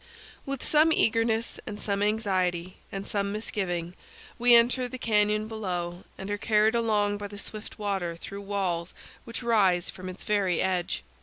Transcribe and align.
With 0.47 0.65
some 0.65 0.91
eagerness 0.91 1.59
and 1.67 1.79
some 1.79 2.01
anxiety 2.01 2.77
and 2.91 3.05
some 3.05 3.31
misgiving 3.31 3.93
we 4.39 4.55
enter 4.55 4.87
the 4.87 4.97
canyon 4.97 5.47
below 5.47 6.05
and 6.17 6.31
are 6.31 6.39
carried 6.39 6.73
along 6.73 7.19
by 7.19 7.27
the 7.27 7.37
swift 7.37 7.77
water 7.77 8.15
through 8.15 8.41
walls 8.41 8.95
which 9.25 9.43
rise 9.43 9.91
from 9.91 10.09
its 10.09 10.23
very 10.23 10.59
edge. 10.59 11.03